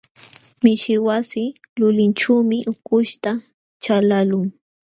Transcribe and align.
Mishi 0.63 0.95
wasi 1.07 1.43
lulinćhuumi 1.79 2.57
ukuśhta 2.73 3.31
chalaqlun. 3.83 4.45